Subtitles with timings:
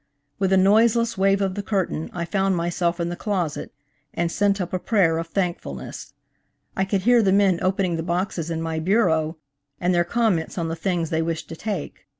[0.39, 3.71] With a noiseless wave of the curtain I found myself in the closet,
[4.15, 6.13] and sent up a prayer of thankfulless.
[6.75, 9.37] I could hear the men opening the boxes in my bureau,
[9.79, 12.07] and their comments on the things they wished to take.